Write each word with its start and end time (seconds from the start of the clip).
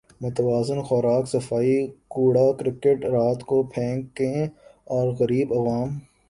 متوازن 0.21 0.79
خوراک 0.81 1.23
صفائی 1.27 1.75
کوڑا 2.07 2.47
کرکٹ 2.59 3.05
رات 3.05 3.39
کو 3.43 3.61
پھینکیں 3.73 4.39
اور 4.87 5.07
غریب 5.19 5.53
عوام 5.53 5.89